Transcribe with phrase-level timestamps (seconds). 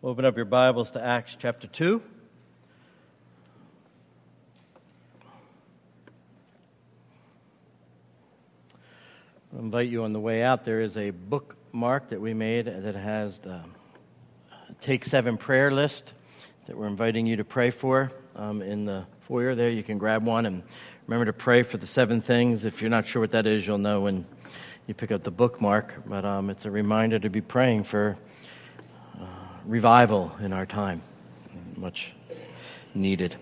[0.00, 2.00] Open up your Bibles to Acts chapter 2.
[9.52, 10.64] I invite you on the way out.
[10.64, 13.60] There is a bookmark that we made that has the
[14.80, 16.14] Take Seven prayer list
[16.68, 19.70] that we're inviting you to pray for um, in the foyer there.
[19.70, 20.62] You can grab one and
[21.08, 22.64] remember to pray for the seven things.
[22.64, 24.26] If you're not sure what that is, you'll know when
[24.86, 26.04] you pick up the bookmark.
[26.06, 28.16] But um, it's a reminder to be praying for
[29.68, 31.02] revival in our time,
[31.76, 32.14] much
[32.94, 33.36] needed.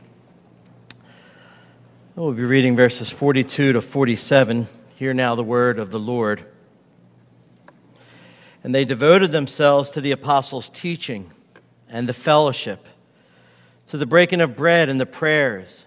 [2.16, 4.66] We'll be reading verses 42 to 47.
[4.96, 6.44] Hear now the word of the Lord.
[8.64, 11.30] And they devoted themselves to the apostles' teaching
[11.88, 12.84] and the fellowship,
[13.88, 15.86] to the breaking of bread and the prayers.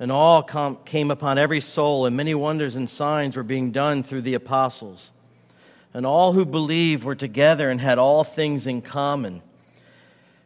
[0.00, 4.02] And all com- came upon every soul, and many wonders and signs were being done
[4.02, 5.12] through the apostles.
[5.92, 9.42] And all who believed were together and had all things in common.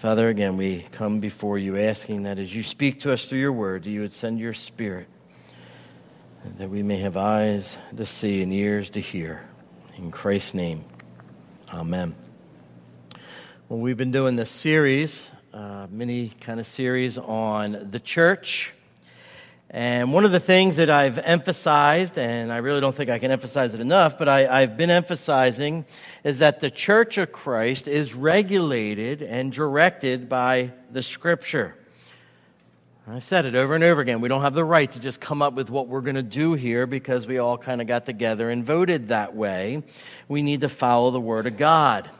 [0.00, 3.52] Father, again, we come before you asking that as you speak to us through your
[3.52, 5.08] word, you would send your spirit,
[6.56, 9.46] that we may have eyes to see and ears to hear.
[9.98, 10.86] In Christ's name,
[11.70, 12.14] amen.
[13.68, 18.72] Well, we've been doing this series, uh, mini kind of series on the church.
[19.72, 23.30] And one of the things that I've emphasized, and I really don't think I can
[23.30, 25.84] emphasize it enough, but I, have been emphasizing,
[26.24, 31.76] is that the church of Christ is regulated and directed by the scripture.
[33.06, 34.20] I've said it over and over again.
[34.20, 36.54] We don't have the right to just come up with what we're going to do
[36.54, 39.84] here because we all kind of got together and voted that way.
[40.26, 42.10] We need to follow the Word of God.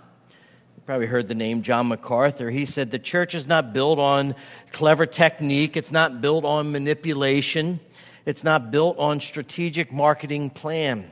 [0.86, 2.50] Probably heard the name John MacArthur.
[2.50, 4.34] He said the church is not built on
[4.72, 7.80] clever technique, it's not built on manipulation,
[8.26, 11.10] it's not built on strategic marketing plan.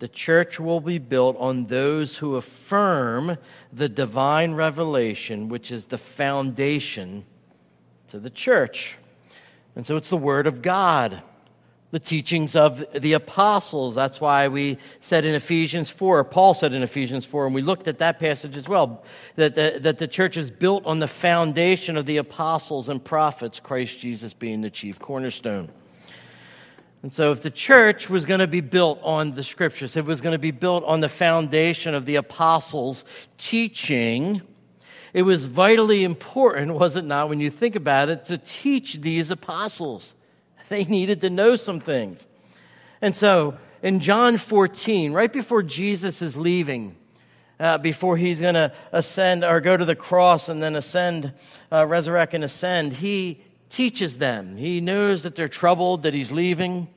[0.00, 3.38] The church will be built on those who affirm
[3.72, 7.24] the divine revelation, which is the foundation
[8.08, 8.98] to the church.
[9.76, 11.22] And so it's the Word of God,
[11.92, 13.94] the teachings of the apostles.
[13.94, 17.86] That's why we said in Ephesians 4, Paul said in Ephesians 4, and we looked
[17.86, 19.04] at that passage as well,
[19.36, 23.60] that the, that the church is built on the foundation of the apostles and prophets,
[23.60, 25.68] Christ Jesus being the chief cornerstone.
[27.02, 30.08] And so, if the church was going to be built on the scriptures, if it
[30.08, 33.04] was going to be built on the foundation of the apostles'
[33.38, 34.40] teaching,
[35.12, 39.30] it was vitally important, was it not, when you think about it, to teach these
[39.30, 40.14] apostles.
[40.72, 42.26] They needed to know some things.
[43.02, 46.96] And so in John 14, right before Jesus is leaving,
[47.60, 51.34] uh, before he's going to ascend or go to the cross and then ascend,
[51.70, 54.56] uh, resurrect and ascend, he teaches them.
[54.56, 56.88] He knows that they're troubled, that he's leaving.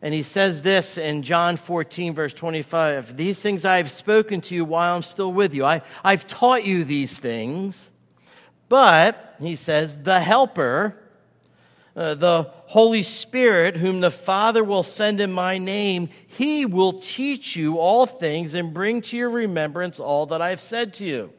[0.00, 4.54] And he says this in John 14, verse 25 These things I have spoken to
[4.54, 5.64] you while I'm still with you.
[5.64, 7.90] I, I've taught you these things,
[8.68, 10.96] but, he says, the Helper,
[11.96, 17.56] uh, the Holy Spirit, whom the Father will send in my name, he will teach
[17.56, 21.32] you all things and bring to your remembrance all that I've said to you.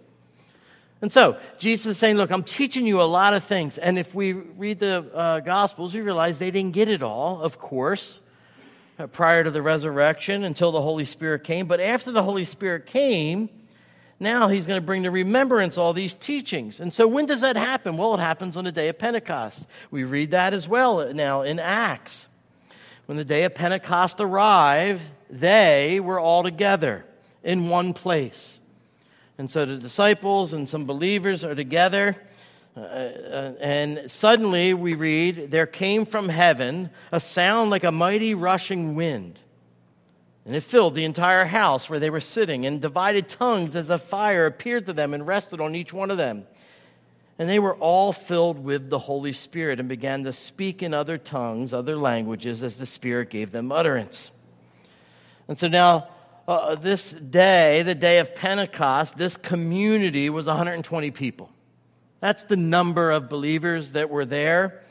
[1.01, 3.77] And so, Jesus is saying, Look, I'm teaching you a lot of things.
[3.77, 7.57] And if we read the uh, Gospels, we realize they didn't get it all, of
[7.57, 8.19] course.
[8.99, 11.65] Uh, prior to the resurrection until the Holy Spirit came.
[11.65, 13.47] But after the Holy Spirit came,
[14.21, 16.79] now he's going to bring to remembrance all these teachings.
[16.79, 17.97] And so when does that happen?
[17.97, 19.67] Well, it happens on the day of Pentecost.
[19.89, 22.29] We read that as well now in Acts.
[23.07, 27.03] When the day of Pentecost arrived, they were all together
[27.43, 28.61] in one place.
[29.37, 32.15] And so the disciples and some believers are together
[32.75, 38.33] uh, uh, and suddenly we read, There came from heaven a sound like a mighty
[38.33, 39.39] rushing wind.
[40.45, 43.97] And it filled the entire house where they were sitting, and divided tongues as a
[43.97, 46.47] fire appeared to them and rested on each one of them.
[47.37, 51.17] And they were all filled with the Holy Spirit and began to speak in other
[51.17, 54.31] tongues, other languages, as the Spirit gave them utterance.
[55.47, 56.07] And so now,
[56.47, 61.49] uh, this day, the day of Pentecost, this community was 120 people.
[62.19, 64.81] That's the number of believers that were there.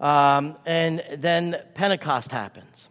[0.00, 2.88] Um, and then Pentecost happens.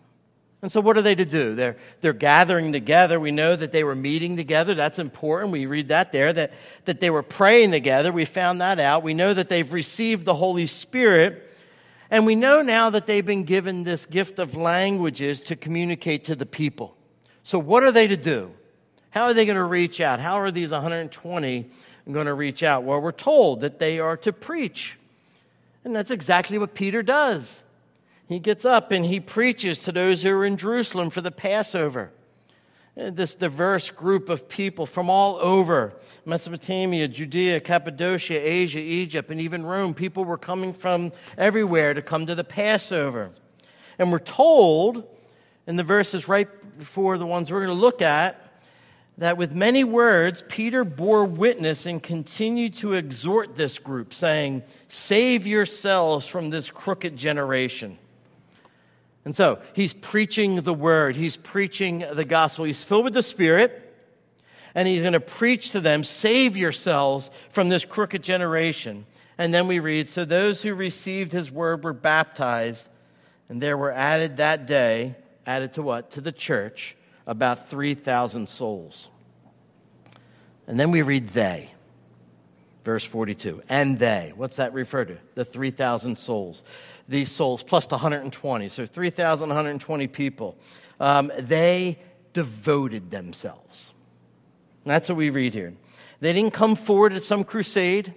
[0.62, 1.56] And so, what are they to do?
[1.56, 3.20] They're, they're gathering together.
[3.20, 4.76] We know that they were meeting together.
[4.76, 5.52] That's important.
[5.52, 6.54] We read that there, that,
[6.86, 8.12] that they were praying together.
[8.12, 9.02] We found that out.
[9.02, 11.48] We know that they've received the Holy Spirit.
[12.12, 16.36] And we know now that they've been given this gift of languages to communicate to
[16.36, 16.96] the people.
[17.44, 18.52] So, what are they to do?
[19.10, 20.20] How are they going to reach out?
[20.20, 21.70] How are these 120
[22.12, 22.84] going to reach out?
[22.84, 24.98] Well, we're told that they are to preach.
[25.84, 27.64] And that's exactly what Peter does.
[28.32, 32.12] He gets up and he preaches to those who are in Jerusalem for the Passover.
[33.00, 35.94] Uh, this diverse group of people from all over
[36.26, 39.94] Mesopotamia, Judea, Cappadocia, Asia, Egypt, and even Rome.
[39.94, 43.32] People were coming from everywhere to come to the Passover.
[43.98, 45.08] And we're told
[45.68, 46.48] in the verses right
[46.78, 48.52] before the ones we're going to look at
[49.18, 55.46] that with many words, Peter bore witness and continued to exhort this group, saying, Save
[55.46, 58.00] yourselves from this crooked generation.
[59.24, 62.66] And so he's preaching the word, he's preaching the gospel.
[62.66, 63.94] He's filled with the Spirit,
[64.74, 69.06] and he's going to preach to them, save yourselves from this crooked generation.
[69.38, 72.90] And then we read, So those who received his word were baptized,
[73.50, 75.16] and there were added that day,
[75.46, 76.12] added to what?
[76.12, 76.96] To the church,
[77.28, 79.10] about 3,000 souls.
[80.68, 81.70] And then we read they.
[82.84, 83.62] Verse 42.
[83.70, 84.34] And they.
[84.36, 85.18] What's that refer to?
[85.36, 86.64] The 3,000 souls
[87.08, 90.58] these souls, plus the 120, so 3,120 people,
[91.00, 92.00] um, they
[92.34, 93.94] devoted themselves.
[94.84, 95.74] And that's what we read here.
[96.20, 98.14] They didn't come forward at some crusade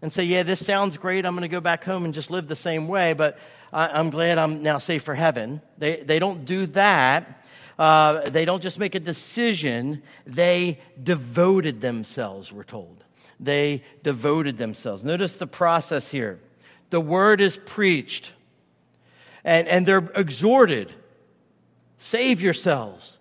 [0.00, 1.24] and say, Yeah, this sounds great.
[1.24, 3.38] I'm going to go back home and just live the same way, but
[3.72, 5.62] I, am glad I'm now safe for heaven.
[5.78, 7.42] They, they don't do that.
[7.78, 13.02] Uh, they don't just make a decision, they devoted themselves, we're told.
[13.40, 15.04] They devoted themselves.
[15.04, 16.38] Notice the process here
[16.92, 18.34] the word is preached.
[19.44, 20.92] And, and they're exhorted
[21.96, 23.18] save yourselves.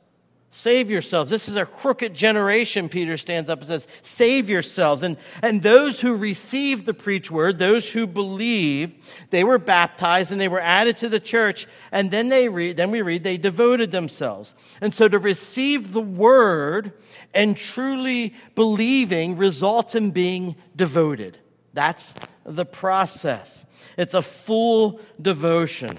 [0.53, 1.31] Save yourselves.
[1.31, 5.01] This is a crooked generation, Peter stands up and says, Save yourselves.
[5.01, 10.41] And, and those who received the preach word, those who believed, they were baptized and
[10.41, 11.67] they were added to the church.
[11.93, 14.53] And then they read, then we read, they devoted themselves.
[14.81, 16.91] And so to receive the word
[17.33, 21.37] and truly believing results in being devoted.
[21.73, 22.15] That's
[22.45, 23.65] the process.
[23.97, 25.97] It's a full devotion.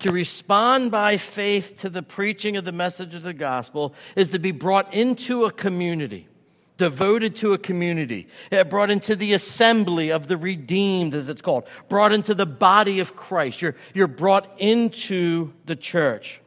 [0.00, 4.38] To respond by faith to the preaching of the message of the gospel is to
[4.38, 6.26] be brought into a community,
[6.76, 11.68] devoted to a community, eh, brought into the assembly of the redeemed, as it's called,
[11.88, 13.62] brought into the body of Christ.
[13.62, 16.40] You're, you're brought into the church.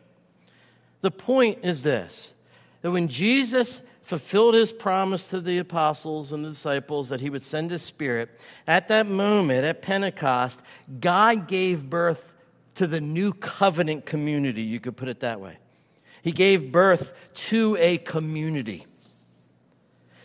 [1.00, 2.34] The point is this
[2.82, 7.42] that when Jesus fulfilled his promise to the apostles and the disciples that he would
[7.42, 10.62] send his spirit, at that moment, at Pentecost,
[11.00, 12.34] God gave birth
[12.76, 15.58] to the new covenant community, you could put it that way.
[16.22, 18.86] He gave birth to a community.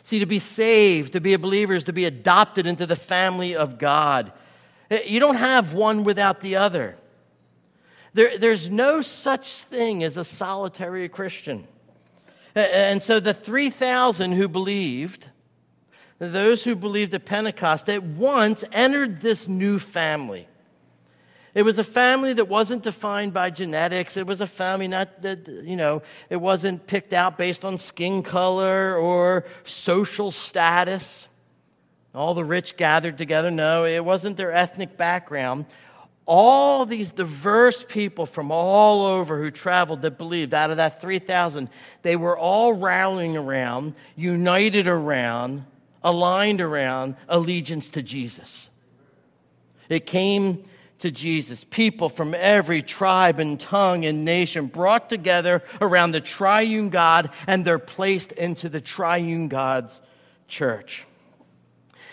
[0.03, 3.57] See, to be saved, to be a believer, is to be adopted into the family
[3.57, 4.31] of God.
[4.91, 6.97] Eh, you don't have one without the other.
[8.13, 11.67] There, there's no such thing as a solitary Christian.
[12.55, 15.29] And so the 3,000 who believed,
[16.19, 20.49] those who believed at Pentecost, at once entered this new family.
[21.53, 24.17] It was a family that wasn't defined by genetics.
[24.17, 28.23] It was a family not that, you know, it wasn't picked out based on skin
[28.23, 31.29] color or social status.
[32.15, 33.51] All the rich gathered together.
[33.51, 35.67] No, it wasn't their ethnic background
[36.31, 41.69] all these diverse people from all over who traveled that believed out of that 3,000,
[42.03, 45.65] they were all rallying around, united around,
[46.05, 48.71] aligned around allegiance to Jesus.
[49.89, 50.63] It came
[51.01, 51.65] to Jesus.
[51.65, 57.65] People from every tribe and tongue and nation brought together around the triune God and
[57.65, 60.01] they're placed into the triune God's
[60.47, 61.07] church.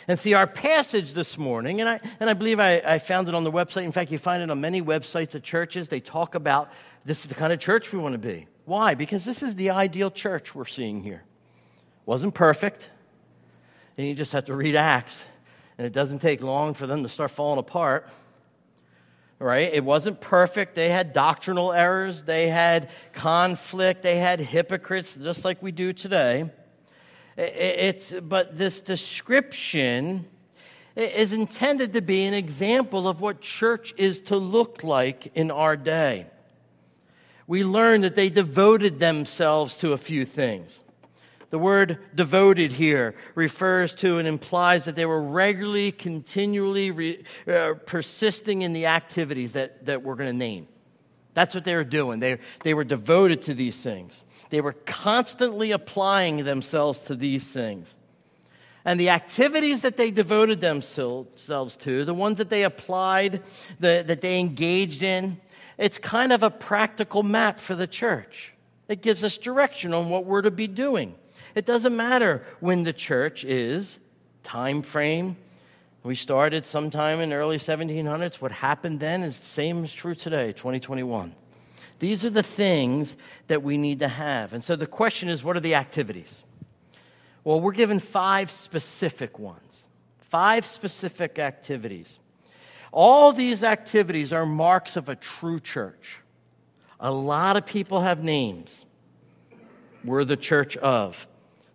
[0.07, 3.35] And see, our passage this morning, and I, and I believe I, I found it
[3.35, 3.83] on the website.
[3.83, 5.89] In fact, you find it on many websites of churches.
[5.89, 6.71] They talk about
[7.03, 8.47] this is the kind of church we want to be.
[8.63, 8.95] Why?
[8.95, 11.23] Because this is the ideal church we're seeing here.
[12.05, 12.89] Wasn't perfect.
[13.97, 15.25] And you just have to read Acts,
[15.77, 18.07] and it doesn't take long for them to start falling apart.
[19.39, 19.73] Right?
[19.73, 20.75] It wasn't perfect.
[20.75, 26.49] They had doctrinal errors, they had conflict, they had hypocrites, just like we do today.
[27.37, 30.25] It's, but this description
[30.95, 35.77] is intended to be an example of what church is to look like in our
[35.77, 36.25] day.
[37.45, 40.81] We learn that they devoted themselves to a few things.
[41.49, 47.75] The word devoted here refers to and implies that they were regularly, continually re, uh,
[47.85, 50.67] persisting in the activities that, that we're going to name.
[51.35, 52.19] That's what they were doing.
[52.19, 54.23] They, they were devoted to these things.
[54.49, 57.97] They were constantly applying themselves to these things.
[58.85, 63.43] And the activities that they devoted themselves to, the ones that they applied,
[63.79, 65.41] the, that they engaged in,
[65.77, 68.53] it's kind of a practical map for the church.
[68.87, 71.15] It gives us direction on what we're to be doing.
[71.53, 73.99] It doesn't matter when the church is,
[74.43, 75.35] time frame.
[76.03, 78.35] We started sometime in the early 1700s.
[78.35, 81.35] What happened then is the same as true today, 2021.
[81.99, 84.53] These are the things that we need to have.
[84.53, 86.43] And so the question is what are the activities?
[87.43, 89.87] Well, we're given five specific ones,
[90.19, 92.19] five specific activities.
[92.91, 96.19] All these activities are marks of a true church.
[96.99, 98.85] A lot of people have names.
[100.03, 101.27] We're the church of.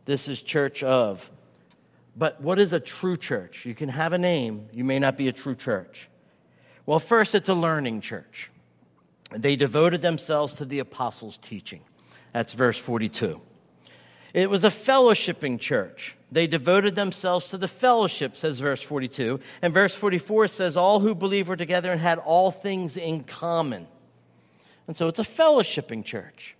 [0.04, 1.30] This is church of.
[2.16, 3.64] But what is a true church?
[3.64, 6.08] You can have a name, you may not be a true church.
[6.84, 8.50] Well, first, it's a learning church.
[9.36, 11.80] They devoted themselves to the apostles' teaching.
[12.32, 13.40] That's verse 42.
[14.34, 16.16] It was a fellowshipping church.
[16.30, 19.40] They devoted themselves to the fellowship, says verse 42.
[19.60, 23.86] And verse 44 says, All who believed were together and had all things in common.
[24.86, 26.56] And so it's a fellowshipping church.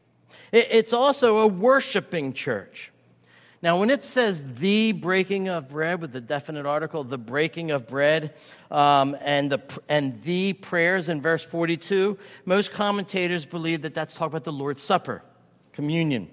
[0.52, 2.92] It's also a worshiping church.
[3.62, 7.87] Now, when it says the breaking of bread with the definite article, the breaking of
[7.87, 8.35] bread,
[8.73, 14.33] um, and, the, and the prayers in verse 42, most commentators believe that that's talking
[14.33, 15.23] about the Lord's Supper,
[15.73, 16.28] communion,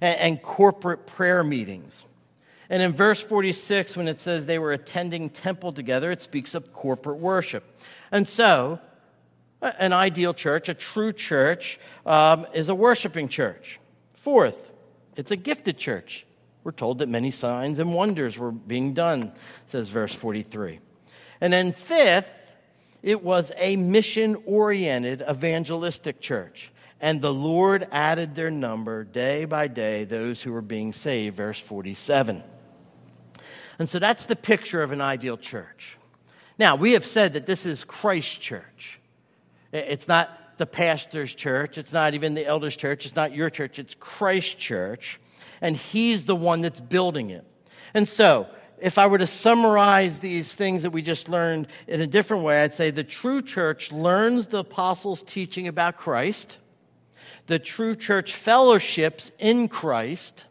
[0.00, 2.06] and, and corporate prayer meetings.
[2.70, 6.72] And in verse 46, when it says they were attending temple together, it speaks of
[6.72, 7.62] corporate worship.
[8.10, 8.78] And so,
[9.60, 13.78] an ideal church, a true church, um, is a worshiping church.
[14.14, 14.70] Fourth,
[15.14, 16.24] it's a gifted church.
[16.62, 19.32] We're told that many signs and wonders were being done,
[19.66, 20.80] says verse 43.
[21.40, 22.54] And then, fifth,
[23.02, 26.70] it was a mission oriented evangelistic church.
[27.00, 31.58] And the Lord added their number day by day, those who were being saved, verse
[31.58, 32.42] 47.
[33.78, 35.96] And so that's the picture of an ideal church.
[36.58, 39.00] Now, we have said that this is Christ's church.
[39.72, 43.78] It's not the pastor's church, it's not even the elder's church, it's not your church,
[43.78, 45.18] it's Christ's church
[45.60, 47.44] and He's the one that's building it.
[47.94, 48.46] And so,
[48.80, 52.62] if I were to summarize these things that we just learned in a different way,
[52.62, 56.58] I'd say the true church learns the apostles' teaching about Christ,
[57.46, 60.46] the true church fellowships in Christ,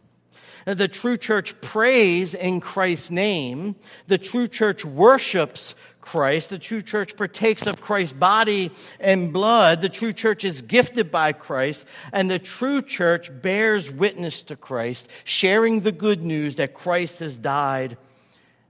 [0.65, 3.75] the true church prays in Christ's name,
[4.07, 5.73] the true church worships
[6.09, 6.49] Christ.
[6.49, 9.81] The true church partakes of Christ's body and blood.
[9.81, 11.85] The true church is gifted by Christ.
[12.11, 17.37] And the true church bears witness to Christ, sharing the good news that Christ has
[17.37, 17.95] died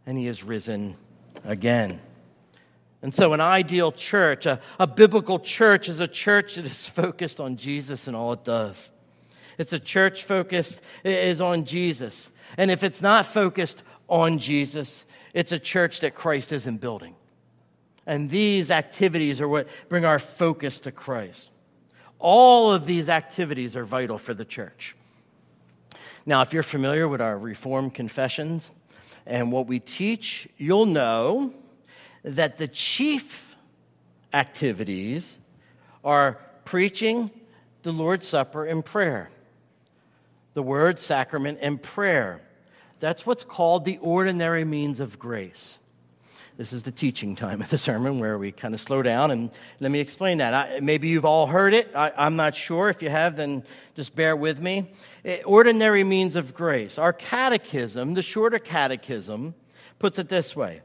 [0.05, 0.97] and he has risen
[1.45, 2.01] again.
[3.01, 7.39] And so, an ideal church, a, a biblical church, is a church that is focused
[7.39, 8.91] on Jesus and all it does.
[9.57, 12.33] It's a church focused is on Jesus.
[12.57, 17.15] And if it's not focused on Jesus, it's a church that Christ isn't building.
[18.09, 21.47] And these activities are what bring our focus to Christ.
[22.17, 24.95] All of these activities are vital for the church.
[26.25, 28.71] Now, if you're familiar with our Reformed confessions
[29.27, 31.53] and what we teach, you'll know
[32.23, 33.55] that the chief
[34.33, 35.37] activities
[36.03, 37.29] are preaching,
[37.83, 39.29] the Lord's Supper, and prayer.
[40.55, 42.41] The word, sacrament, and prayer.
[42.97, 45.77] That's what's called the ordinary means of grace.
[46.59, 49.49] This is the teaching time of the sermon where we kind of slow down and
[49.79, 50.53] let me explain that.
[50.53, 51.89] I, maybe you've all heard it.
[51.95, 52.89] I, am not sure.
[52.89, 53.63] If you have, then
[53.95, 54.91] just bear with me.
[55.23, 56.97] It, ordinary means of grace.
[56.97, 59.55] Our catechism, the shorter catechism,
[59.99, 60.81] puts it this way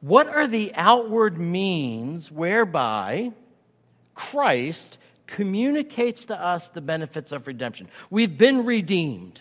[0.00, 3.30] What are the outward means whereby
[4.16, 4.98] Christ
[5.28, 7.86] communicates to us the benefits of redemption?
[8.10, 9.40] We've been redeemed.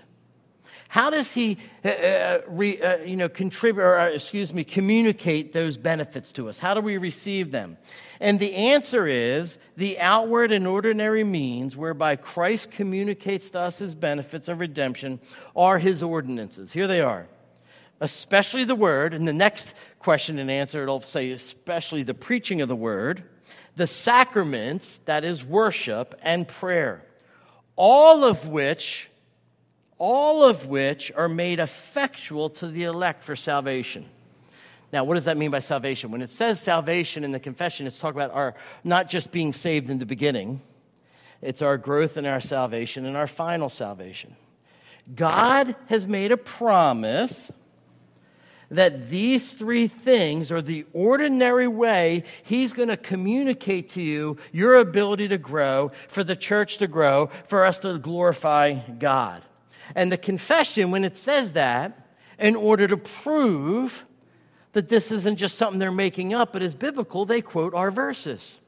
[0.92, 5.54] How does he, uh, uh, re, uh, you know, contribute, or uh, excuse me, communicate
[5.54, 6.60] those benefits to us?
[6.60, 7.78] How do we receive them?
[8.20, 13.96] And the answer is the outward and ordinary means whereby Christ communicates to us his
[13.96, 15.22] benefits of redemption
[15.56, 16.74] are his ordinances.
[16.74, 17.26] Here they are.
[18.02, 22.68] Especially the word, and the next question and answer, it'll say, especially the preaching of
[22.68, 23.24] the word,
[23.78, 27.02] the sacraments, that is worship, and prayer.
[27.78, 29.08] All of which
[30.02, 34.04] all of which are made effectual to the elect for salvation.
[34.92, 36.10] Now, what does that mean by salvation?
[36.10, 39.92] When it says salvation in the confession, it's talking about our not just being saved
[39.92, 40.60] in the beginning,
[41.40, 44.36] it's our growth and our salvation and our final salvation.
[45.14, 47.52] God has made a promise
[48.72, 54.78] that these three things are the ordinary way He's going to communicate to you your
[54.78, 59.46] ability to grow, for the church to grow, for us to glorify God.
[59.96, 62.08] And the confession, when it says that,
[62.40, 64.06] in order to prove
[64.74, 68.60] that this isn't just something they're making up, but is biblical, they quote our verses.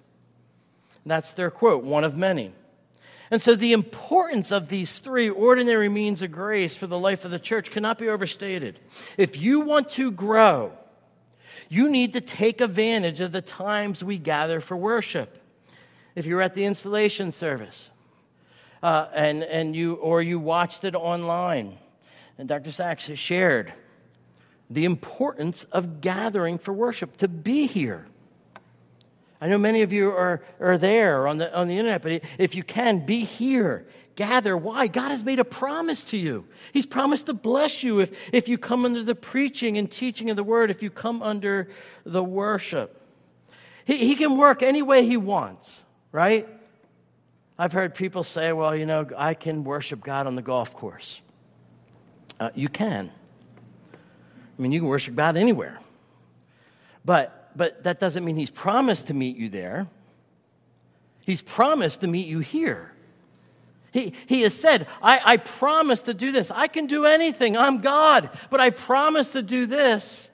[1.06, 2.53] That's their quote, one of many.
[3.32, 7.32] And so the importance of these three ordinary means of grace for the life of
[7.32, 8.80] the church cannot be overstated.
[9.18, 10.72] If you want to grow,
[11.68, 15.39] you need to take advantage of the times we gather for worship.
[16.15, 17.89] If you're at the installation service,
[18.84, 21.78] uh, and, and you, or you watched it online,
[22.38, 22.70] and Dr.
[22.70, 23.74] Sachs has shared
[24.70, 28.06] the importance of gathering for worship, to be here.
[29.40, 32.56] I know many of you are, are there on the, on the internet, but if
[32.56, 33.86] you can, be here.
[34.16, 34.56] Gather.
[34.56, 34.88] Why?
[34.88, 36.46] God has made a promise to you.
[36.72, 40.36] He's promised to bless you if, if you come under the preaching and teaching of
[40.36, 41.70] the word, if you come under
[42.06, 43.02] the worship.
[43.86, 46.48] He, he can work any way he wants, right?
[47.57, 51.22] I've heard people say, well, you know, I can worship God on the golf course.
[52.39, 53.12] Uh, you can.
[53.93, 55.79] I mean, you can worship God anywhere.
[57.05, 59.88] But but that doesn't mean he's promised to meet you there.
[61.25, 62.91] He's promised to meet you here.
[63.91, 66.50] He, he has said, I, I promise to do this.
[66.50, 67.55] I can do anything.
[67.55, 70.31] I'm God, but I promise to do this.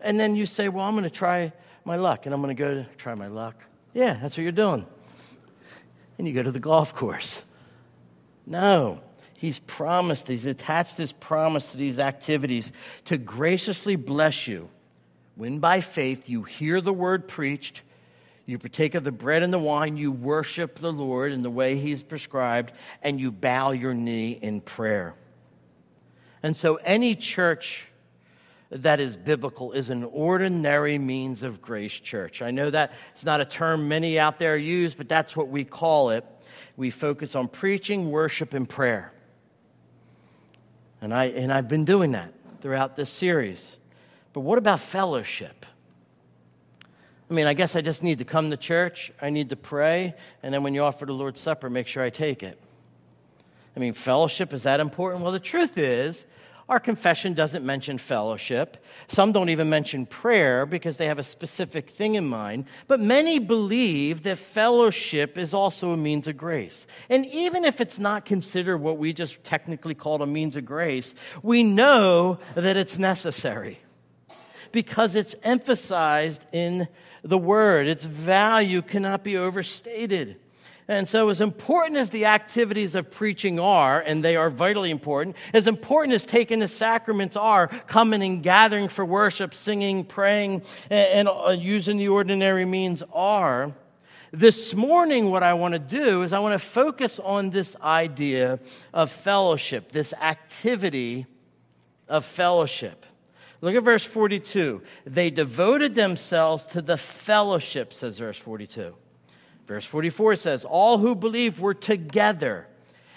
[0.00, 1.52] And then you say, Well, I'm going to try
[1.84, 3.56] my luck, and I'm going to go to try my luck.
[3.94, 4.86] Yeah, that's what you're doing.
[6.22, 7.44] And you go to the golf course.
[8.46, 9.00] No,
[9.34, 12.70] he's promised, he's attached his promise to these activities
[13.06, 14.68] to graciously bless you
[15.34, 17.82] when by faith you hear the word preached,
[18.46, 21.76] you partake of the bread and the wine, you worship the Lord in the way
[21.76, 22.70] He's prescribed,
[23.02, 25.16] and you bow your knee in prayer.
[26.40, 27.88] And so, any church
[28.72, 32.40] that is biblical is an ordinary means of grace church.
[32.40, 35.64] I know that it's not a term many out there use, but that's what we
[35.64, 36.24] call it.
[36.76, 39.12] We focus on preaching, worship, and prayer.
[41.02, 43.72] And, I, and I've been doing that throughout this series.
[44.32, 45.66] But what about fellowship?
[47.30, 50.14] I mean, I guess I just need to come to church, I need to pray,
[50.42, 52.58] and then when you offer the Lord's Supper, make sure I take it.
[53.76, 55.22] I mean, fellowship, is that important?
[55.22, 56.26] Well, the truth is,
[56.72, 58.82] our confession doesn't mention fellowship.
[59.06, 62.64] Some don't even mention prayer because they have a specific thing in mind.
[62.88, 66.86] But many believe that fellowship is also a means of grace.
[67.10, 71.14] And even if it's not considered what we just technically call a means of grace,
[71.42, 73.78] we know that it's necessary
[74.72, 76.88] because it's emphasized in
[77.22, 77.86] the word.
[77.86, 80.40] Its value cannot be overstated.
[80.88, 85.36] And so, as important as the activities of preaching are, and they are vitally important,
[85.52, 91.28] as important as taking the sacraments are, coming and gathering for worship, singing, praying, and,
[91.28, 93.72] uh, using the ordinary means are,
[94.32, 98.60] this morning, what I want to do is I want to focus on this idea
[98.94, 101.26] of fellowship, this activity
[102.08, 103.04] of fellowship.
[103.60, 104.82] Look at verse 42.
[105.04, 108.94] They devoted themselves to the fellowship, says verse 42.
[109.66, 112.66] Verse 44 says, All who believed were together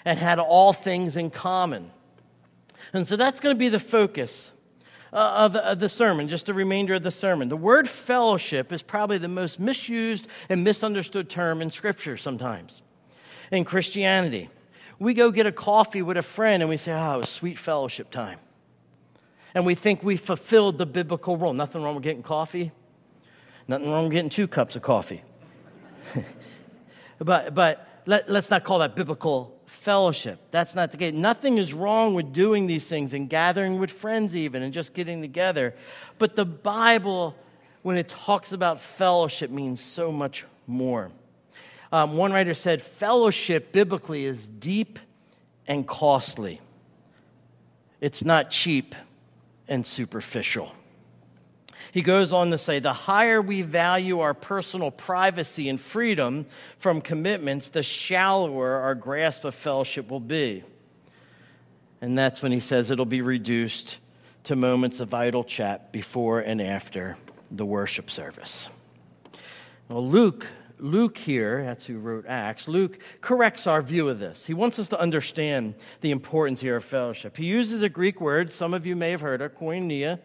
[0.04, 1.90] and had all things in common.
[2.92, 4.52] And so that's going to be the focus
[5.12, 7.48] uh, of, the, sermon, just a remainder of the sermon.
[7.48, 12.82] The word fellowship is probably the most misused and misunderstood term in Scripture sometimes.
[13.50, 14.48] In Christianity,
[14.98, 17.58] we go get a coffee with a friend and we say, Oh, it was sweet
[17.58, 18.38] fellowship time
[19.56, 21.54] and we think we fulfilled the biblical role.
[21.54, 22.72] Nothing wrong with getting coffee,
[23.66, 25.22] nothing wrong with getting two cups of coffee.
[27.18, 30.38] but but let, us not call that biblical fellowship.
[30.50, 31.12] That's not the case.
[31.12, 35.20] Nothing is wrong with doing these things and gathering with friends, even, and just getting
[35.20, 35.74] together.
[36.18, 37.36] But the Bible,
[37.82, 41.10] when it talks about fellowship, means so much more.
[41.92, 44.98] Um, one writer said, Fellowship biblically is deep
[45.66, 46.60] and costly.
[48.00, 48.94] It's not cheap
[49.68, 50.72] and superficial.
[51.92, 56.46] He goes on to say the higher we value our personal privacy and freedom
[56.78, 60.62] from commitments, the shallower our grasp of fellowship will be.
[62.00, 63.98] And that's when he says it'll be reduced
[64.44, 67.16] to moments of idle chat before and after
[67.50, 68.68] the worship service.
[69.88, 70.46] Well, Luke
[70.78, 74.44] Luke here, that's who wrote Acts, Luke corrects our view of this.
[74.44, 77.36] He wants us to understand the importance here of fellowship.
[77.36, 80.18] He uses a Greek word, some of you may have heard it, koinonia.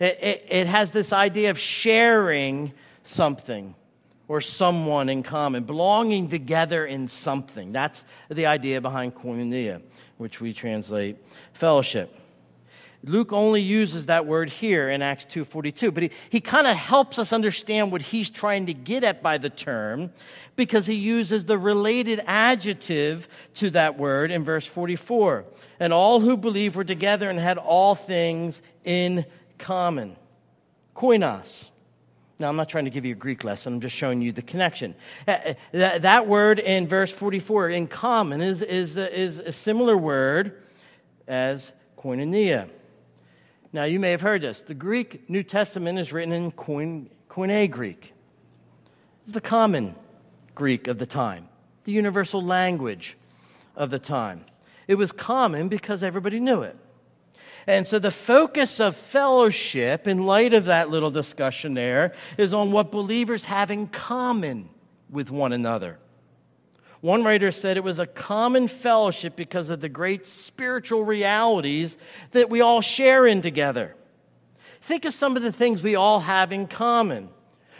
[0.00, 2.72] It, it, it has this idea of sharing
[3.04, 3.74] something
[4.28, 7.72] or someone in common, belonging together in something.
[7.72, 9.82] That's the idea behind koinonia,
[10.18, 11.16] which we translate
[11.54, 12.14] fellowship.
[13.04, 17.18] Luke only uses that word here in Acts 2:42, but he, he kind of helps
[17.18, 20.10] us understand what he's trying to get at by the term
[20.56, 25.44] because he uses the related adjective to that word in verse 44.
[25.78, 29.24] And all who believed were together and had all things in
[29.58, 30.16] common.
[30.94, 31.70] Koinos.
[32.40, 34.42] Now, I'm not trying to give you a Greek lesson, I'm just showing you the
[34.42, 34.94] connection.
[35.26, 40.62] Uh, uh, that, word in verse 44, in common, is, is, is a similar word
[41.26, 42.70] as koinonia.
[43.72, 44.62] Now, you may have heard this.
[44.62, 48.14] The Greek New Testament is written in Koine Greek.
[49.24, 49.94] It's the common
[50.54, 51.48] Greek of the time,
[51.84, 53.16] the universal language
[53.76, 54.44] of the time.
[54.86, 56.76] It was common because everybody knew it.
[57.68, 62.72] And so the focus of fellowship, in light of that little discussion there, is on
[62.72, 64.70] what believers have in common
[65.10, 65.98] with one another.
[67.02, 71.98] One writer said it was a common fellowship because of the great spiritual realities
[72.30, 73.94] that we all share in together.
[74.80, 77.28] Think of some of the things we all have in common.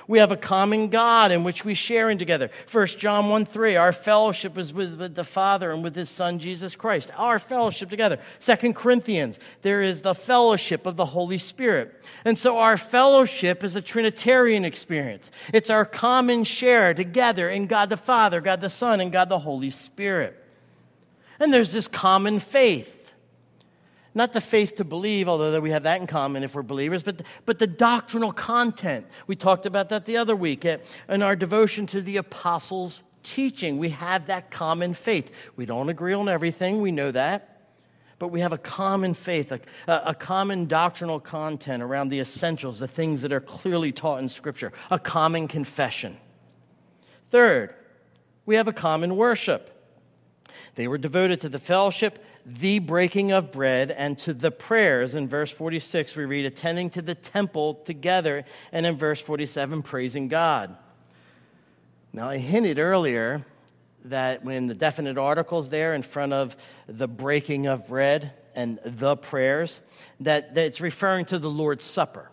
[0.09, 2.51] We have a common God in which we share in together.
[2.73, 6.75] 1 John 1 3, our fellowship is with, the Father and with His Son, Jesus
[6.75, 7.11] Christ.
[7.19, 8.19] Our fellowship together.
[8.41, 12.03] 2 Corinthians, there is the fellowship of the Holy Spirit.
[12.25, 15.31] And so our fellowship is a Trinitarian experience.
[15.53, 19.39] It's our common share together in God the Father, God the Son, and God the
[19.39, 20.43] Holy Spirit.
[21.39, 22.98] And there's this common faith
[24.15, 27.23] not the faith to believe, although we have that in common if we're believers, but,
[27.45, 29.07] but the doctrinal content.
[29.27, 33.79] We talked about that the other week in our devotion to the apostles' teaching.
[33.79, 35.31] We have that common faith.
[35.57, 37.55] We don't agree on everything, we know that.
[38.19, 42.89] But we have a common faith, a, a common doctrinal content around the essentials, the
[42.89, 46.17] things that are clearly taught in Scripture, a common confession.
[47.29, 47.75] Third,
[48.45, 49.75] we have a common worship.
[50.75, 55.15] They were devoted to the fellowship the breaking of bread and to the prayers.
[55.15, 60.29] In verse 46, we read, attending to the temple together, and in verse 47, praising
[60.29, 60.77] God.
[62.13, 63.45] Now, I hinted earlier
[64.07, 66.57] that when the definite articles there in front of
[66.87, 69.81] the breaking of bread and the prayers,
[70.21, 72.31] that, that it's referring to the Lord's Supper.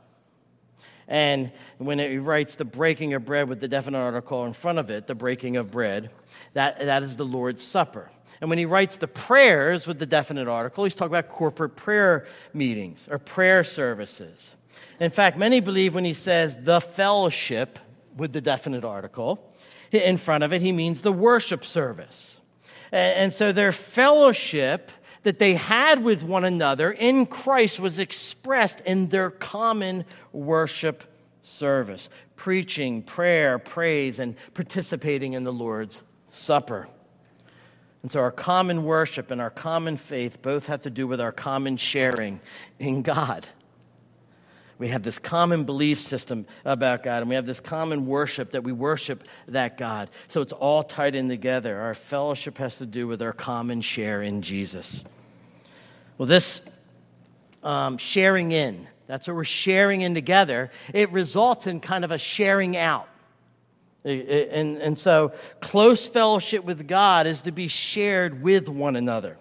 [1.07, 4.89] And when it writes the breaking of bread with the definite article in front of
[4.89, 6.09] it, the breaking of bread,
[6.53, 8.09] that, that is the Lord's Supper.
[8.41, 12.25] And when he writes the prayers with the definite article, he's talking about corporate prayer
[12.53, 14.55] meetings or prayer services.
[14.99, 17.79] In fact, many believe when he says the fellowship
[18.15, 19.53] with the definite article,
[19.91, 22.39] in front of it, he means the worship service.
[22.91, 24.91] And so their fellowship
[25.23, 31.03] that they had with one another in Christ was expressed in their common worship
[31.41, 36.87] service preaching, prayer, praise, and participating in the Lord's Supper.
[38.05, 41.31] And so our common worship and our common faith both have to do with our
[41.31, 42.39] common sharing
[42.77, 43.47] in God.
[44.77, 48.63] We have this common belief system about God, and we have this common worship that
[48.63, 50.11] we worship that God.
[50.27, 51.81] So it's all tied in together.
[51.81, 55.03] Our fellowship has to do with our common share in Jesus.
[56.19, 56.61] Well, this
[57.63, 62.19] um, sharing in, that's what we're sharing in together, it results in kind of a
[62.19, 63.09] sharing out.
[64.05, 69.37] And, and so, close fellowship with God is to be shared with one another.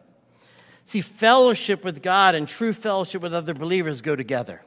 [0.84, 4.62] See, fellowship with God and true fellowship with other believers go together.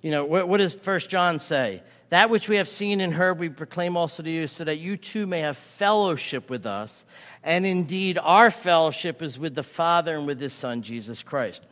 [0.00, 1.82] You know, what, what does First John say?
[2.08, 4.96] That which we have seen and heard, we proclaim also to you, so that you
[4.96, 7.04] too may have fellowship with us.
[7.42, 11.62] And indeed, our fellowship is with the Father and with His Son, Jesus Christ.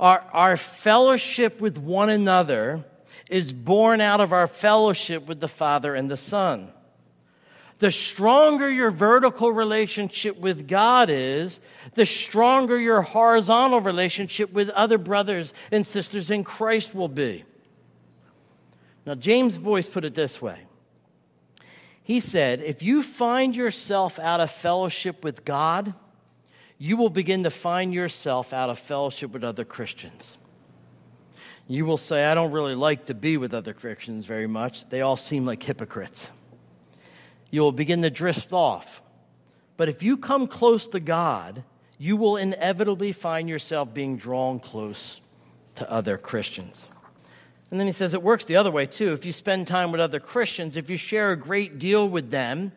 [0.00, 2.84] Our, our fellowship with one another
[3.28, 6.72] is born out of our fellowship with the Father and the Son.
[7.78, 11.60] The stronger your vertical relationship with God is,
[11.94, 17.44] the stronger your horizontal relationship with other brothers and sisters in Christ will be.
[19.04, 20.58] Now, James Boice put it this way
[22.02, 25.92] He said, If you find yourself out of fellowship with God,
[26.78, 30.38] you will begin to find yourself out of fellowship with other Christians.
[31.68, 34.88] You will say, I don't really like to be with other Christians very much.
[34.88, 36.30] They all seem like hypocrites.
[37.50, 39.02] You will begin to drift off.
[39.76, 41.64] But if you come close to God,
[41.98, 45.20] you will inevitably find yourself being drawn close
[45.76, 46.86] to other Christians.
[47.70, 49.12] And then he says it works the other way too.
[49.12, 52.72] If you spend time with other Christians, if you share a great deal with them,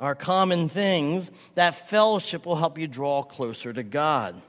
[0.00, 4.40] our common things, that fellowship will help you draw closer to God.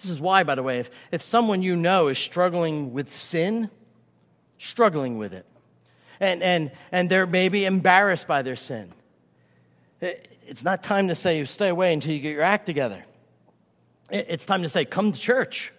[0.00, 3.68] This is why, by the way, if, if someone you know is struggling with sin,
[4.58, 5.44] struggling with it,
[6.20, 8.92] and, and, and they're maybe embarrassed by their sin,
[10.00, 13.04] it's not time to say, stay away until you get your act together.
[14.10, 15.72] It's time to say, come to church.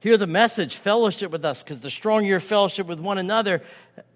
[0.00, 3.62] Hear the message, fellowship with us, because the stronger your fellowship with one another,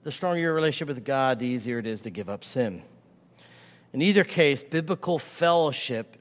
[0.02, 2.82] the stronger your relationship with God, the easier it is to give up sin.
[3.92, 6.16] In either case, biblical fellowship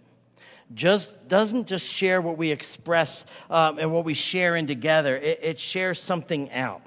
[0.74, 5.40] just doesn't just share what we express um, and what we share in together, it,
[5.42, 6.82] it shares something out.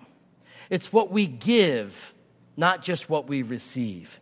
[0.71, 2.15] It's what we give,
[2.57, 4.21] not just what we receive.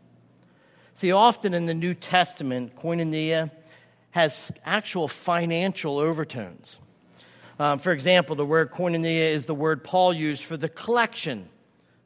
[0.95, 3.51] See, often in the New Testament, koinonia
[4.11, 6.79] has actual financial overtones.
[7.59, 11.49] Um, for example, the word koinonia is the word Paul used for the collection.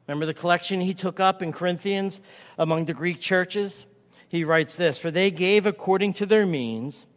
[0.07, 2.21] Remember the collection he took up in Corinthians
[2.57, 3.85] among the Greek churches?
[4.27, 7.07] He writes this For they gave according to their means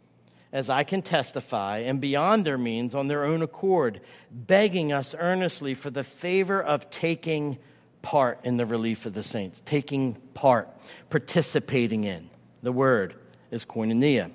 [0.51, 5.73] as I can testify, and beyond their means on their own accord, begging us earnestly
[5.73, 7.57] for the favor of taking
[8.01, 9.61] part in the relief of the saints.
[9.65, 10.67] Taking part,
[11.09, 12.29] participating in.
[12.63, 13.15] The word
[13.51, 14.31] is koinonia.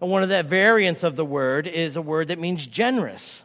[0.00, 3.44] And one of the variants of the word is a word that means generous.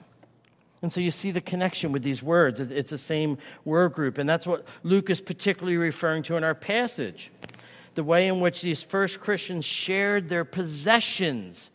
[0.82, 2.60] And so you see the connection with these words.
[2.60, 4.18] It's the same word group.
[4.18, 7.32] And that's what Luke is particularly referring to in our passage.
[7.96, 11.72] The way in which these first Christians shared their possessions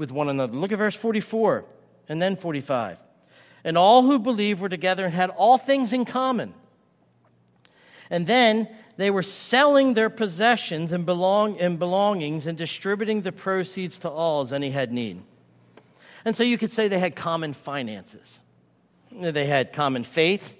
[0.00, 0.54] with one another.
[0.54, 1.64] Look at verse 44
[2.08, 3.00] and then 45.
[3.62, 6.54] And all who believed were together and had all things in common.
[8.08, 13.98] And then they were selling their possessions and, belong, and belongings and distributing the proceeds
[14.00, 15.22] to all as any had need.
[16.24, 18.40] And so you could say they had common finances.
[19.12, 20.58] They had common faith,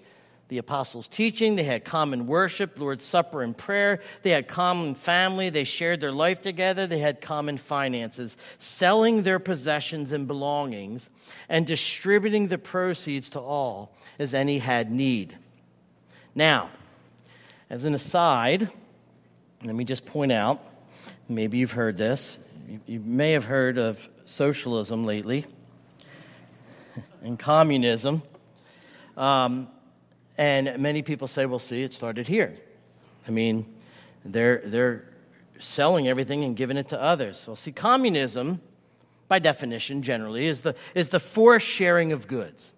[0.50, 1.54] the apostles' teaching.
[1.54, 4.00] They had common worship, Lord's Supper, and prayer.
[4.22, 5.48] They had common family.
[5.48, 6.88] They shared their life together.
[6.88, 11.08] They had common finances, selling their possessions and belongings
[11.48, 15.36] and distributing the proceeds to all as any had need.
[16.34, 16.68] Now,
[17.70, 18.68] as an aside,
[19.62, 20.60] let me just point out
[21.28, 22.40] maybe you've heard this.
[22.86, 25.46] You may have heard of socialism lately
[27.22, 28.24] and communism.
[29.16, 29.68] Um,
[30.40, 32.54] and many people say, well, see, it started here.
[33.28, 33.66] I mean,
[34.24, 35.04] they're, they're
[35.58, 37.46] selling everything and giving it to others.
[37.46, 38.62] Well, see, communism,
[39.28, 42.72] by definition, generally, is the, is the forced sharing of goods.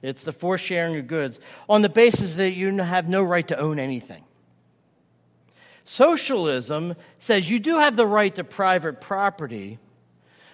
[0.00, 3.58] It's the forced sharing of goods on the basis that you have no right to
[3.58, 4.22] own anything.
[5.84, 9.80] Socialism says you do have the right to private property,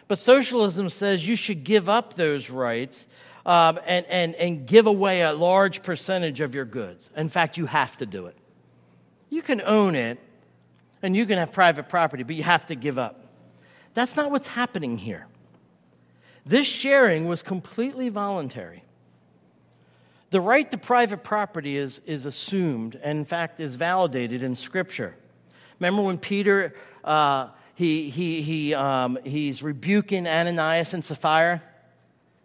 [0.08, 3.06] but socialism says you should give up those rights
[3.46, 7.10] um, and, and, and give away a large percentage of your goods.
[7.16, 8.36] In fact, you have to do it.
[9.30, 10.18] You can own it
[11.02, 13.24] and you can have private property, but you have to give up.
[13.92, 15.26] That's not what's happening here.
[16.46, 18.84] This sharing was completely voluntary.
[20.30, 25.14] The right to private property is, is assumed and, in fact, is validated in Scripture.
[25.78, 31.62] Remember when Peter, uh, he, he, he, um, he's rebuking Ananias and Sapphira?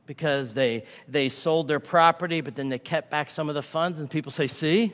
[0.09, 3.99] Because they, they sold their property, but then they kept back some of the funds,
[3.99, 4.91] and people say, See?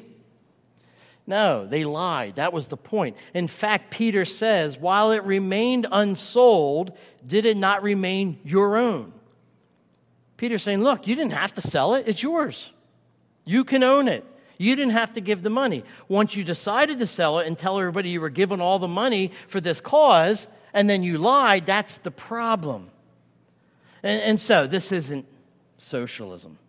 [1.26, 2.36] No, they lied.
[2.36, 3.16] That was the point.
[3.34, 9.14] In fact, Peter says, while it remained unsold, did it not remain your own?
[10.36, 12.72] Peter's saying, Look, you didn't have to sell it, it's yours.
[13.46, 14.26] You can own it.
[14.58, 15.86] You didn't have to give the money.
[16.10, 19.32] Once you decided to sell it and tell everybody you were giving all the money
[19.48, 22.92] for this cause, and then you lied, that's the problem.
[24.06, 25.26] And, and so, this isn't
[25.78, 26.60] socialism.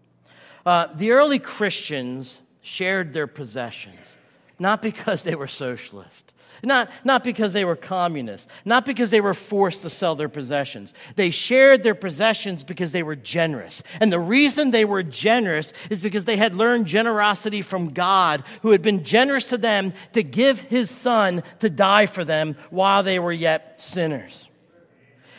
[0.64, 4.16] Uh, the early Christians shared their possessions,
[4.58, 6.32] not because they were socialist,
[6.64, 10.94] not, not because they were communists, not because they were forced to sell their possessions.
[11.16, 13.82] They shared their possessions because they were generous.
[14.00, 18.70] And the reason they were generous is because they had learned generosity from God, who
[18.70, 23.18] had been generous to them to give his son to die for them while they
[23.18, 24.48] were yet sinners.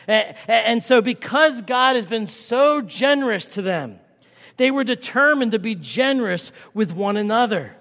[0.08, 4.00] And so, because God has been so generous to them,
[4.56, 7.76] they were determined to be generous with one another.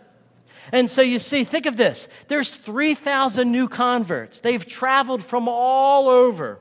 [0.73, 4.41] And so you see, think of this there's 3,000 new converts.
[4.41, 6.59] They've traveled from all over,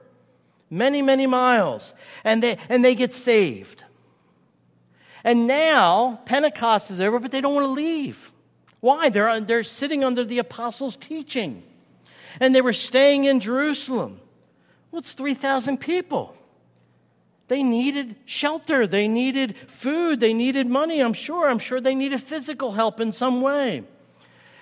[0.69, 3.83] many, many miles, and they, and they get saved.
[5.23, 8.31] And now Pentecost is over, but they don't want to leave.
[8.79, 9.09] Why?
[9.09, 11.63] They're, they're sitting under the apostles' teaching.
[12.39, 14.19] And they were staying in Jerusalem.
[14.95, 16.33] Well, it's 3,000 people.
[17.49, 18.87] They needed shelter.
[18.87, 20.21] They needed food.
[20.21, 21.49] They needed money, I'm sure.
[21.49, 23.83] I'm sure they needed physical help in some way.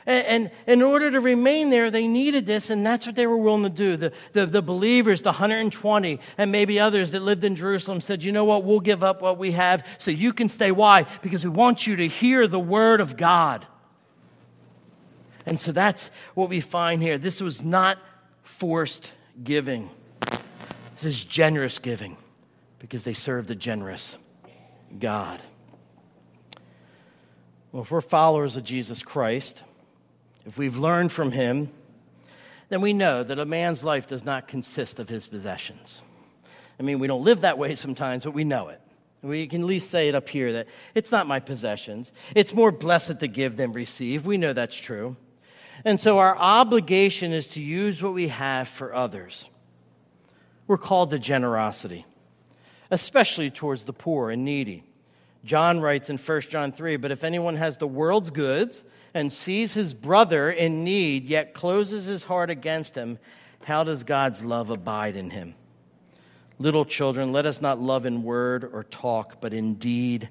[0.08, 3.62] And, in order to remain there, they needed this, and that's what they were willing
[3.62, 3.96] to do.
[3.96, 8.32] The, the, the, believers, the 120, and maybe others that lived in Jerusalem said, You
[8.32, 8.63] know what?
[8.63, 10.72] We'll give up what we have so you can stay.
[10.72, 11.06] Why?
[11.22, 13.67] Because we want you to hear the word of God.
[15.46, 17.19] And so that's what we find here.
[17.19, 18.00] This was not
[18.41, 19.12] forced
[19.43, 19.91] giving.
[21.04, 22.16] This is generous giving
[22.80, 24.18] because they served a generous
[24.98, 25.42] God.
[27.74, 29.63] Well, if we're followers of Jesus Christ,
[30.46, 31.70] if we've learned from him,
[32.70, 36.02] then we know that a man's life does not consist of his possessions.
[36.80, 38.80] I mean, we don't live that way sometimes, but we know it.
[39.22, 42.13] We can at least say it up here that it's not my possessions.
[42.34, 44.26] It's more blessed to give than receive.
[44.26, 45.18] We know that's true.
[45.84, 49.50] And so our obligation is to use what we have for others.
[50.67, 52.06] We're called to generosity,
[52.89, 54.84] especially towards the poor and needy.
[55.43, 59.73] John writes in 1 John 3 But if anyone has the world's goods and sees
[59.73, 63.19] his brother in need, yet closes his heart against him,
[63.65, 65.56] how does God's love abide in him?
[66.60, 70.30] Little children, let us not love in word or talk, but in deed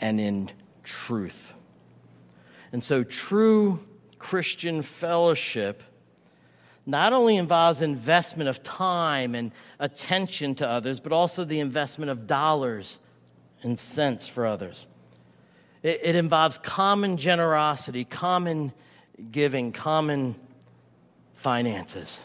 [0.00, 0.50] and in
[0.82, 1.52] truth.
[2.72, 3.84] And so, true
[4.18, 5.82] Christian fellowship
[6.86, 12.26] not only involves investment of time and attention to others, but also the investment of
[12.26, 12.98] dollars
[13.62, 14.86] and cents for others.
[15.82, 18.72] It, it involves common generosity, common
[19.30, 20.36] giving, common
[21.34, 22.24] finances.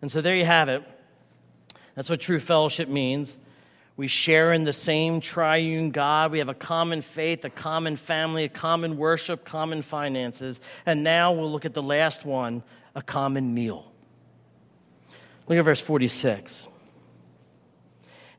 [0.00, 0.82] And so there you have it.
[1.94, 3.36] That's what true fellowship means.
[3.96, 6.32] We share in the same triune God.
[6.32, 10.62] We have a common faith, a common family, a common worship, common finances.
[10.86, 12.62] And now we'll look at the last one
[12.94, 13.90] a common meal.
[15.48, 16.68] Look at verse 46.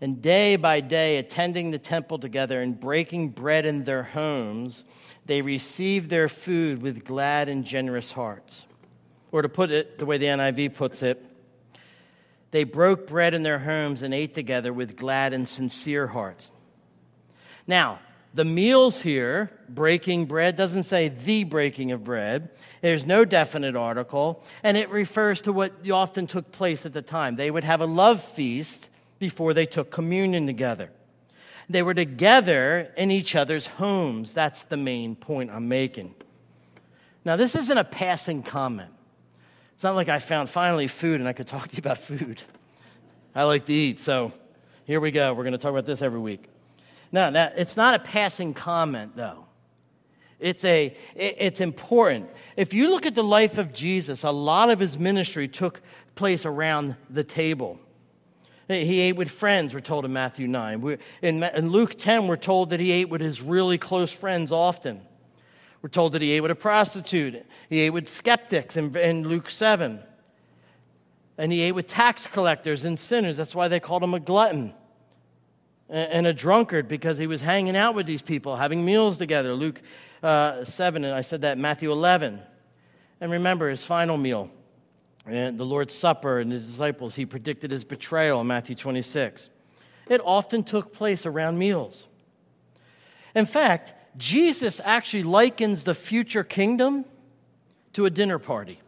[0.02, 4.84] And day by day, attending the temple together and breaking bread in their homes,
[5.26, 8.66] they received their food with glad and generous hearts.
[9.32, 11.24] Or to put it the way the NIV puts it,
[12.52, 16.52] they broke bread in their homes and ate together with glad and sincere hearts.
[17.66, 18.00] Now,
[18.34, 22.50] the meals here, breaking bread, doesn't say the breaking of bread.
[22.82, 27.36] There's no definite article, and it refers to what often took place at the time.
[27.36, 30.90] They would have a love feast before they took communion together.
[31.70, 34.34] They were together in each other's homes.
[34.34, 36.16] That's the main point I'm making.
[37.24, 38.92] Now, this isn't a passing comment.
[39.74, 42.42] It's not like I found finally food and I could talk to you about food.
[43.34, 44.34] I like to eat, so
[44.86, 45.34] here we go.
[45.34, 46.50] We're going to talk about this every week.
[47.14, 49.46] No, it's not a passing comment, though.
[50.40, 52.30] It's, a, it, it's important.
[52.58, 55.82] If you look at the life of Jesus, a lot of his ministry took
[56.16, 57.80] place around the table.
[58.68, 60.98] He ate with friends, we're told in Matthew 9.
[61.22, 65.00] in, in Luke 10, we're told that he ate with his really close friends often.
[65.84, 67.46] We're told that he ate with a prostitute.
[67.70, 70.00] He ate with skeptics in, in Luke 7.
[71.38, 73.38] And he ate with tax collectors and sinners.
[73.38, 74.74] That's why they called him a glutton
[75.94, 79.54] and a drunkard because he was hanging out with these people, having meals together.
[79.54, 79.80] Luke
[80.24, 82.42] uh, 7, and I said that, Matthew 11.
[83.22, 84.50] And remember his final meal,
[85.28, 89.50] and the Lord's Supper and the disciples, he predicted his betrayal in Matthew 26.
[90.10, 92.08] It often took place around meals.
[93.36, 97.06] In fact, Jesus actually likens the future kingdom
[97.94, 98.80] to a dinner party.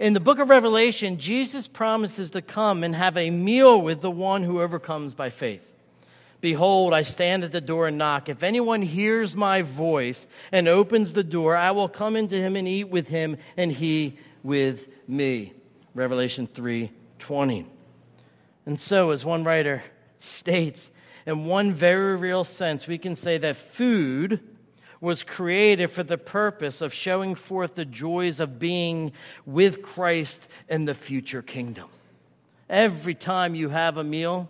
[0.00, 4.10] In the book of Revelation, Jesus promises to come and have a meal with the
[4.10, 5.72] one who overcomes by faith.
[6.40, 8.28] Behold, I stand at the door and knock.
[8.28, 12.66] If anyone hears my voice and opens the door, I will come into him and
[12.66, 15.52] eat with him, and he with me.
[15.94, 17.66] Revelation 3 20.
[18.66, 19.84] And so, as one writer
[20.18, 20.90] states,
[21.24, 24.40] in one very real sense, we can say that food
[25.02, 29.12] was created for the purpose of showing forth the joys of being
[29.44, 31.88] with Christ in the future kingdom.
[32.70, 34.48] Every time you have a meal,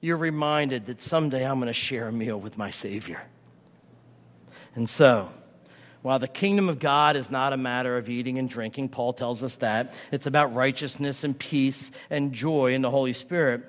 [0.00, 3.22] you're reminded that someday I'm going to share a meal with my Savior.
[4.74, 5.30] And so,
[6.00, 9.42] while the kingdom of God is not a matter of eating and drinking, Paul tells
[9.42, 13.64] us that, it's about righteousness and peace and joy in the Holy Spirit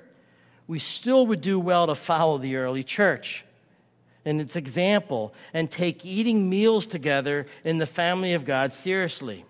[0.66, 3.44] we still would do well to follow the early church
[4.24, 9.44] and its example and take eating meals together in the family of God seriously.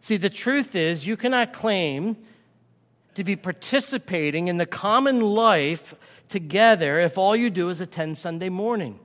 [0.00, 2.16] See, the truth is, you cannot claim
[3.14, 5.94] to be participating in the common life
[6.28, 8.98] together if all you do is attend Sunday morning.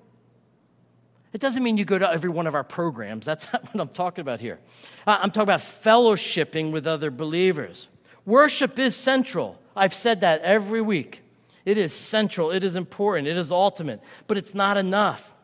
[1.33, 3.25] It doesn't mean you go to every one of our programs.
[3.25, 4.59] That's not what I'm talking about here.
[5.05, 7.89] Uh, I'm talking about fellowshipping with other believers.
[8.25, 9.61] Worship is central.
[9.75, 11.21] I've said that every week.
[11.67, 15.35] It is central, it is important, it is ultimate, but it's not enough.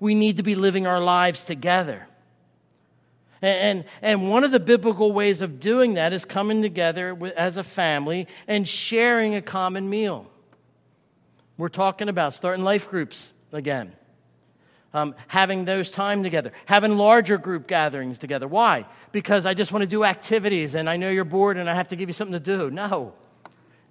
[0.00, 2.08] We need to be living our lives together.
[3.40, 7.62] And, and one of the biblical ways of doing that is coming together as a
[7.62, 10.28] family and sharing a common meal.
[11.56, 13.92] We're talking about starting life groups again,
[14.92, 18.48] um, having those time together, having larger group gatherings together.
[18.48, 18.86] Why?
[19.12, 21.88] Because I just want to do activities and I know you're bored and I have
[21.88, 22.72] to give you something to do.
[22.72, 23.14] No.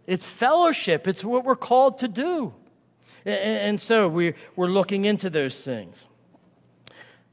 [0.06, 2.54] It's fellowship, it's what we're called to do.
[3.26, 6.06] And so we're looking into those things.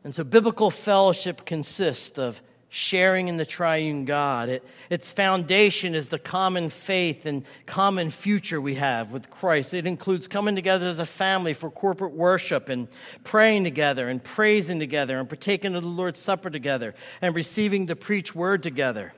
[0.05, 2.41] And so biblical fellowship consists of
[2.73, 4.49] sharing in the triune God.
[4.49, 9.75] It, its foundation is the common faith and common future we have with Christ.
[9.75, 12.87] It includes coming together as a family for corporate worship and
[13.25, 17.97] praying together and praising together and partaking of the Lord's Supper together and receiving the
[17.97, 19.13] preached word together.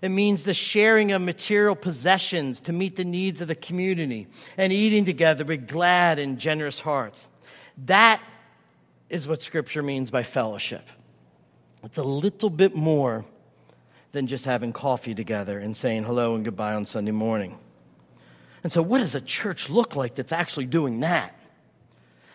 [0.00, 4.72] It means the sharing of material possessions to meet the needs of the community and
[4.72, 7.26] eating together with glad and generous hearts.
[7.86, 8.22] That
[9.08, 10.88] is what Scripture means by fellowship.
[11.82, 13.24] It's a little bit more
[14.12, 17.58] than just having coffee together and saying hello and goodbye on Sunday morning.
[18.62, 21.38] And so, what does a church look like that's actually doing that?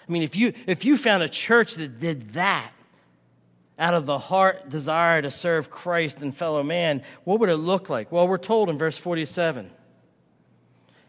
[0.07, 2.71] I mean, if you, if you found a church that did that
[3.79, 7.89] out of the heart desire to serve Christ and fellow man, what would it look
[7.89, 8.11] like?
[8.11, 9.71] Well, we're told in verse 47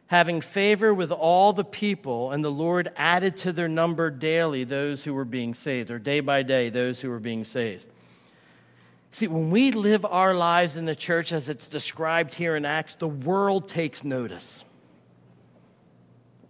[0.06, 5.02] having favor with all the people, and the Lord added to their number daily those
[5.02, 7.86] who were being saved, or day by day, those who were being saved.
[9.10, 12.96] See, when we live our lives in the church as it's described here in Acts,
[12.96, 14.64] the world takes notice.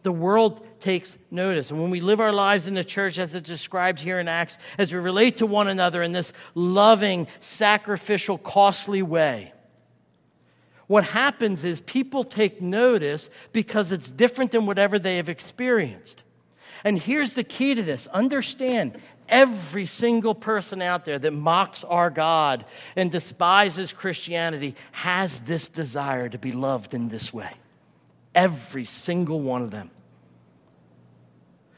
[0.05, 1.71] The world takes notice.
[1.71, 4.59] And when we live our lives in the church as it's described here in Acts,
[4.79, 9.53] as we relate to one another in this loving, sacrificial, costly way,
[10.87, 16.23] what happens is people take notice because it's different than whatever they have experienced.
[16.85, 22.11] And here's the key to this understand every single person out there that mocks our
[22.11, 27.51] God and despises Christianity has this desire to be loved in this way.
[28.35, 29.91] Every single one of them.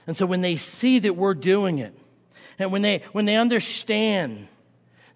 [0.06, 1.94] And so when they see that we're doing it,
[2.58, 4.48] and when they, when they understand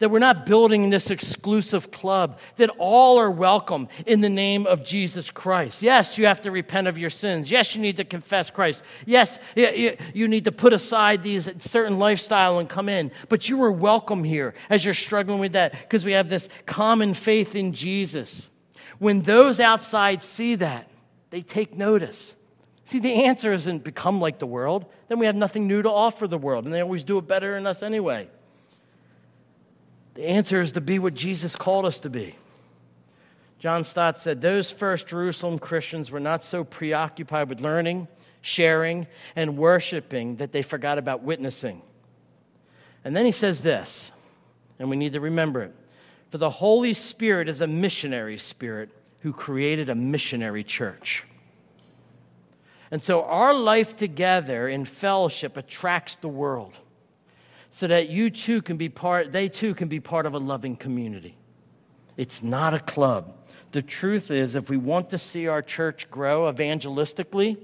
[0.00, 4.82] that we're not building this exclusive club, that all are welcome in the name of
[4.82, 5.82] Jesus Christ.
[5.82, 7.50] Yes, you have to repent of your sins.
[7.50, 8.82] Yes, you need to confess Christ.
[9.04, 13.12] Yes, you need to put aside these certain lifestyle and come in.
[13.28, 17.12] But you are welcome here as you're struggling with that because we have this common
[17.12, 18.48] faith in Jesus.
[18.98, 20.90] When those outside see that,
[21.28, 22.34] they take notice.
[22.90, 24.84] See, the answer isn't become like the world.
[25.06, 27.54] Then we have nothing new to offer the world, and they always do it better
[27.54, 28.26] than us anyway.
[30.14, 32.34] The answer is to be what Jesus called us to be.
[33.60, 38.08] John Stott said those first Jerusalem Christians were not so preoccupied with learning,
[38.40, 41.82] sharing, and worshiping that they forgot about witnessing.
[43.04, 44.10] And then he says this,
[44.80, 45.76] and we need to remember it.
[46.30, 51.24] For the Holy Spirit is a missionary spirit who created a missionary church.
[52.90, 56.74] And so our life together in fellowship attracts the world
[57.70, 60.74] so that you too can be part, they too can be part of a loving
[60.74, 61.36] community.
[62.16, 63.36] It's not a club.
[63.70, 67.56] The truth is, if we want to see our church grow evangelistically,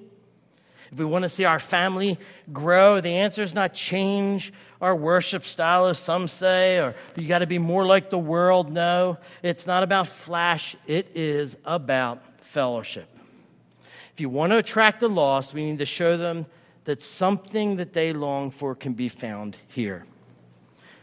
[0.92, 2.18] if we want to see our family
[2.52, 7.40] grow, the answer is not change our worship style, as some say, or you got
[7.40, 8.70] to be more like the world.
[8.70, 13.08] No, it's not about flash, it is about fellowship.
[14.16, 16.46] If you want to attract the lost, we need to show them
[16.84, 20.06] that something that they long for can be found here.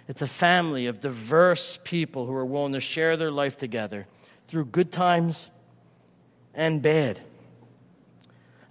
[0.07, 4.07] It's a family of diverse people who are willing to share their life together
[4.47, 5.51] through good times
[6.55, 7.21] and bad.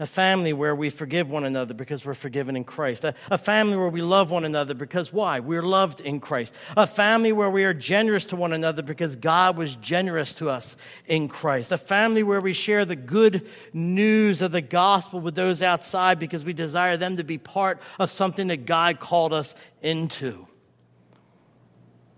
[0.02, 3.04] A family where we forgive one another because we're forgiven in Christ.
[3.04, 5.38] A, a, family where we love one another because why?
[5.38, 6.52] We're loved in Christ.
[6.76, 10.76] A family where we are generous to one another because God was generous to us
[11.06, 11.70] in Christ.
[11.70, 16.44] A family where we share the good news of the gospel with those outside because
[16.44, 20.48] we desire them to be part of something that God called us into.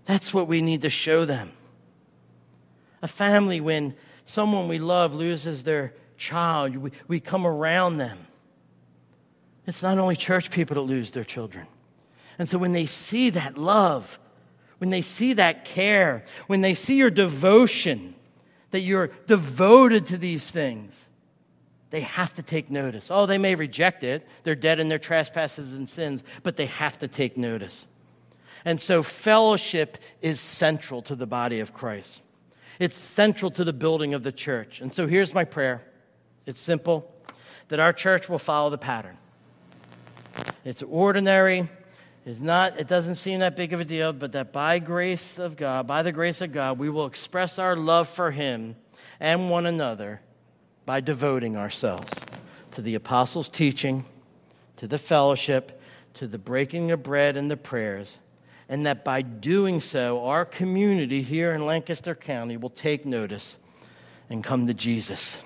[0.05, 1.51] That's what we need to show them.
[3.03, 3.93] A family when
[4.25, 8.17] someone we love loses their child, we, we come around them.
[9.67, 11.67] It's not only church people that lose their children.
[12.37, 14.19] And so when they see that love,
[14.77, 18.13] when they see that care, when they see your devotion,
[18.71, 21.09] that you're devoted to these things,
[21.91, 23.09] they have to take notice.
[23.09, 24.27] Oh, they may reject it.
[24.43, 27.87] They're dead in their trespasses and sins, but they have to take notice.
[28.65, 32.21] And so fellowship is central to the body of Christ.
[32.79, 34.81] It's central to the building of the church.
[34.81, 35.81] And so here's my prayer
[36.45, 37.11] it's simple
[37.69, 39.17] that our church will follow the pattern.
[40.63, 41.69] It's ordinary.
[42.25, 45.55] It's not, it doesn't seem that big of a deal, but that by grace of
[45.57, 48.75] God, by the grace of God, we will express our love for Him
[49.19, 50.21] and one another
[50.85, 52.11] by devoting ourselves
[52.71, 54.05] to the apostles' teaching,
[54.77, 55.81] to the fellowship,
[56.15, 58.17] to the breaking of bread and the prayers,
[58.69, 63.57] and that by doing so, our community here in Lancaster County will take notice
[64.29, 65.37] and come to Jesus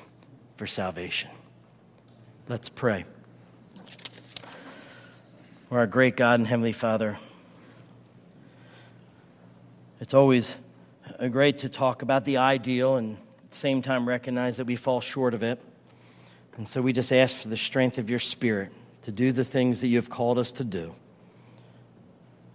[0.60, 1.30] for salvation.
[2.50, 3.06] Let's pray.
[5.70, 7.18] For our great God and Heavenly Father,
[10.02, 10.58] it's always
[11.18, 14.76] uh, great to talk about the ideal and at the same time recognize that we
[14.76, 15.62] fall short of it.
[16.58, 19.80] And so we just ask for the strength of your Spirit to do the things
[19.80, 20.94] that you have called us to do.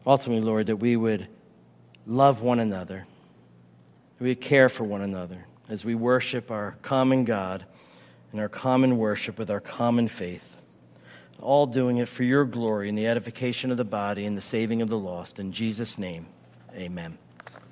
[0.06, 1.26] Ultimately, Lord, that we would
[2.06, 3.06] love one another,
[4.20, 7.64] we would care for one another as we worship our common God
[8.34, 10.56] and our common worship with our common faith.
[11.40, 14.82] All doing it for your glory and the edification of the body and the saving
[14.82, 15.38] of the lost.
[15.38, 16.26] In Jesus' name,
[16.74, 17.16] amen.